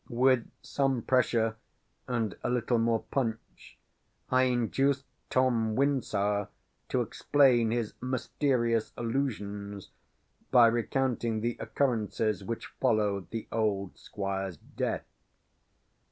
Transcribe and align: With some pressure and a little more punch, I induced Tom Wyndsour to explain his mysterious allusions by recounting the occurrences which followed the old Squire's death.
With 0.09 0.49
some 0.63 1.03
pressure 1.03 1.57
and 2.07 2.35
a 2.43 2.49
little 2.49 2.79
more 2.79 3.03
punch, 3.11 3.77
I 4.31 4.45
induced 4.45 5.05
Tom 5.29 5.75
Wyndsour 5.75 6.47
to 6.89 7.01
explain 7.01 7.69
his 7.69 7.93
mysterious 8.01 8.93
allusions 8.97 9.91
by 10.49 10.65
recounting 10.65 11.41
the 11.41 11.55
occurrences 11.59 12.43
which 12.43 12.65
followed 12.79 13.29
the 13.29 13.47
old 13.51 13.95
Squire's 13.95 14.57
death. 14.57 15.05